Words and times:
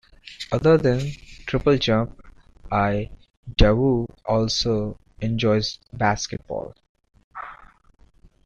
Other 0.51 0.79
than 0.79 1.11
triple 1.45 1.77
jump, 1.77 2.19
Idowu 2.71 4.07
also 4.25 4.97
enjoys 5.19 5.77
basketball. 5.93 6.73